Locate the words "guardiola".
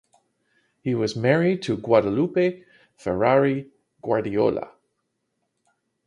4.01-4.71